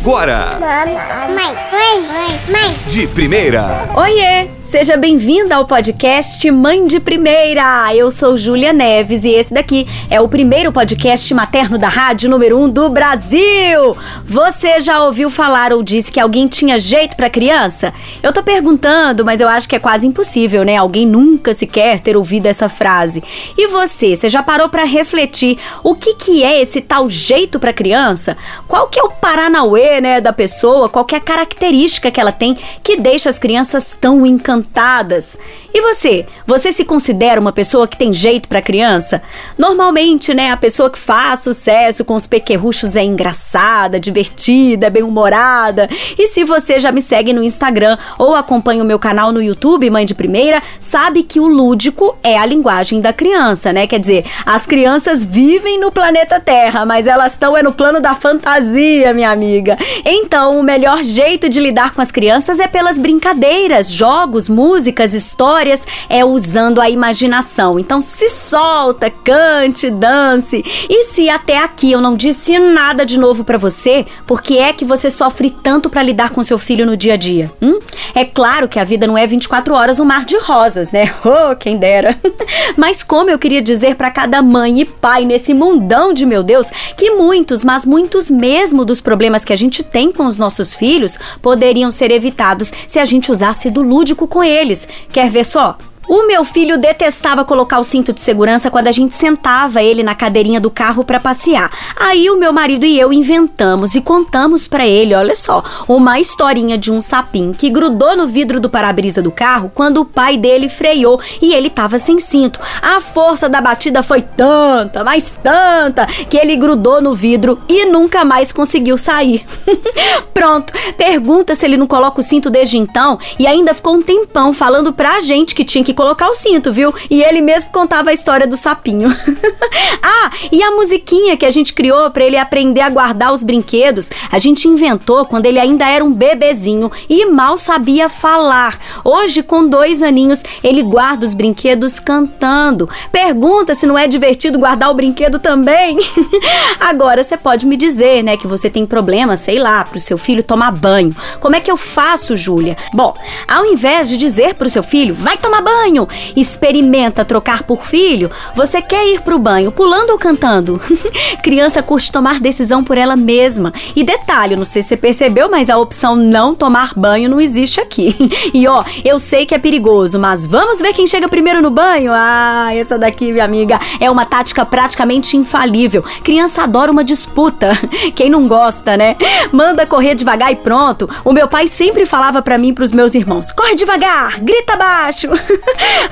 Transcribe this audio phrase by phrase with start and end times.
[0.00, 0.58] agora.
[0.60, 0.94] Mãe,
[1.34, 2.76] mãe, mãe, mãe.
[2.86, 3.66] De primeira.
[3.96, 4.48] Oiê!
[4.68, 7.88] Seja bem-vinda ao podcast Mãe de Primeira.
[7.94, 12.58] Eu sou Júlia Neves e esse daqui é o primeiro podcast materno da rádio número
[12.58, 13.96] 1 um do Brasil.
[14.26, 17.94] Você já ouviu falar ou disse que alguém tinha jeito para criança?
[18.22, 20.76] Eu tô perguntando, mas eu acho que é quase impossível, né?
[20.76, 23.24] Alguém nunca sequer ter ouvido essa frase.
[23.56, 27.72] E você, você já parou para refletir o que que é esse tal jeito para
[27.72, 28.36] criança?
[28.66, 30.90] Qual que é o paranauê, né, da pessoa?
[30.90, 34.57] Qual que é a característica que ela tem que deixa as crianças tão encantadas?
[34.58, 35.38] Encantadas.
[35.72, 36.26] E você?
[36.46, 39.22] Você se considera uma pessoa que tem jeito para criança?
[39.56, 45.88] Normalmente, né, a pessoa que faz sucesso com os pequerruchos é engraçada, divertida, bem-humorada.
[46.18, 49.90] E se você já me segue no Instagram ou acompanha o meu canal no YouTube,
[49.90, 53.86] Mãe de Primeira, sabe que o lúdico é a linguagem da criança, né?
[53.86, 58.14] Quer dizer, as crianças vivem no planeta Terra, mas elas estão é no plano da
[58.14, 59.76] fantasia, minha amiga.
[60.04, 65.86] Então, o melhor jeito de lidar com as crianças é pelas brincadeiras, jogos, músicas, histórias,
[66.08, 67.78] é usando a imaginação.
[67.78, 70.64] Então se solta, cante, dance.
[70.88, 74.72] E se até aqui eu não disse nada de novo para você, por que é
[74.72, 77.52] que você sofre tanto para lidar com seu filho no dia a dia?
[77.60, 77.78] Hum?
[78.14, 81.12] É claro que a vida não é 24 horas um mar de rosas, né?
[81.28, 82.18] Oh, quem dera.
[82.76, 86.70] Mas como eu queria dizer para cada mãe e pai nesse mundão de meu Deus
[86.96, 91.18] que muitos, mas muitos mesmo dos problemas que a gente tem com os nossos filhos
[91.42, 94.88] poderiam ser evitados se a gente usasse do lúdico com eles.
[95.12, 95.76] Quer ver só?
[96.08, 100.14] O meu filho detestava colocar o cinto de segurança quando a gente sentava ele na
[100.14, 101.70] cadeirinha do carro para passear.
[102.00, 106.78] Aí o meu marido e eu inventamos e contamos para ele, olha só, uma historinha
[106.78, 110.70] de um sapinho que grudou no vidro do para-brisa do carro quando o pai dele
[110.70, 112.58] freou e ele tava sem cinto.
[112.80, 118.24] A força da batida foi tanta, mas tanta, que ele grudou no vidro e nunca
[118.24, 119.44] mais conseguiu sair.
[120.32, 124.54] Pronto, pergunta se ele não coloca o cinto desde então e ainda ficou um tempão
[124.54, 126.94] falando pra gente que tinha que colocar o cinto, viu?
[127.10, 129.08] E ele mesmo contava a história do sapinho.
[130.00, 134.08] ah, e a musiquinha que a gente criou para ele aprender a guardar os brinquedos,
[134.30, 138.78] a gente inventou quando ele ainda era um bebezinho e mal sabia falar.
[139.04, 142.88] Hoje, com dois aninhos, ele guarda os brinquedos cantando.
[143.10, 145.98] Pergunta se não é divertido guardar o brinquedo também.
[146.78, 150.44] Agora, você pode me dizer, né, que você tem problema, sei lá, pro seu filho
[150.44, 151.12] tomar banho.
[151.40, 152.76] Como é que eu faço, Júlia?
[152.94, 153.12] Bom,
[153.48, 156.06] ao invés de dizer pro seu filho, vai tomar banho, banho.
[156.36, 158.30] Experimenta trocar por filho.
[158.54, 160.80] Você quer ir pro banho pulando ou cantando?
[161.42, 163.72] Criança curte tomar decisão por ela mesma.
[163.96, 167.80] E detalhe, não sei se você percebeu, mas a opção não tomar banho não existe
[167.80, 168.16] aqui.
[168.54, 172.10] E ó, eu sei que é perigoso, mas vamos ver quem chega primeiro no banho?
[172.12, 176.02] Ah, essa daqui, minha amiga, é uma tática praticamente infalível.
[176.24, 177.76] Criança adora uma disputa.
[178.16, 179.16] Quem não gosta, né?
[179.52, 181.08] Manda correr devagar e pronto.
[181.24, 185.28] O meu pai sempre falava para mim e pros meus irmãos: corre devagar, grita baixo.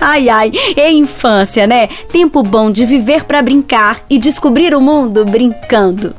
[0.00, 1.88] Ai, ai, é infância, né?
[2.10, 6.14] Tempo bom de viver para brincar e descobrir o mundo brincando.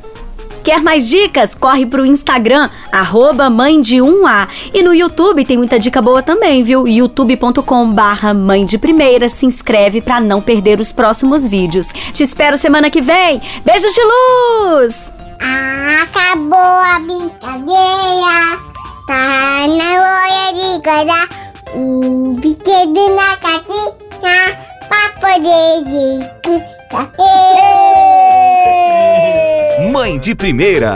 [0.68, 1.54] Quer mais dicas?
[1.54, 4.48] Corre pro Instagram, arroba mãe de 1A.
[4.74, 6.86] E no YouTube tem muita dica boa também, viu?
[6.86, 9.30] youtube.com barra mãe de primeira.
[9.30, 11.90] Se inscreve para não perder os próximos vídeos.
[12.12, 13.40] Te espero semana que vem.
[13.64, 15.12] Beijos de luz!
[16.02, 18.58] Acabou a brincadeira.
[19.06, 21.37] Tá na hora de guardar
[21.74, 24.56] o brinquedo na casinha
[24.88, 27.12] pra poder descansar.
[29.92, 30.94] Mãe de primeira.